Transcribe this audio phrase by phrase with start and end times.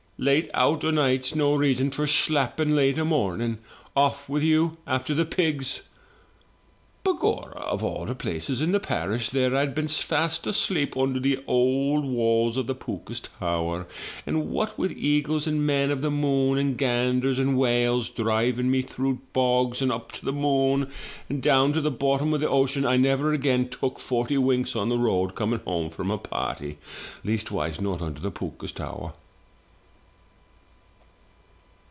[0.23, 3.57] Late out o'nights, no reason for shlapirC late o' morning.
[3.95, 5.81] Off with you after the pigs!'
[7.03, 7.55] ''Begorra!
[7.57, 12.05] of all the places in the parish, there Td been fast asleep under the ould
[12.05, 13.87] walls of the Pooka's Tower.
[14.27, 18.83] And what with eagles, and men of the moon, and ganders, and whales, driving me
[18.83, 20.91] through bogs, and up to the moon,
[21.29, 24.89] and down to the bottom of the ocean, I never again took forty winks on
[24.89, 26.77] the road coming home from a party—
[27.25, 29.13] ^leastwise not under the Pooka's Tower!"